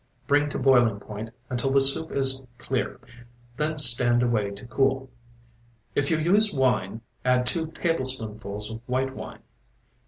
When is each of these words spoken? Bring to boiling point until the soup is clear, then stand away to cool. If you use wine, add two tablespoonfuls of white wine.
Bring 0.25 0.49
to 0.49 0.57
boiling 0.57 0.99
point 0.99 1.29
until 1.47 1.69
the 1.69 1.79
soup 1.79 2.11
is 2.11 2.41
clear, 2.57 2.99
then 3.57 3.77
stand 3.77 4.23
away 4.23 4.49
to 4.49 4.65
cool. 4.65 5.11
If 5.93 6.09
you 6.09 6.17
use 6.17 6.51
wine, 6.51 7.01
add 7.23 7.45
two 7.45 7.67
tablespoonfuls 7.67 8.71
of 8.71 8.81
white 8.87 9.15
wine. 9.15 9.43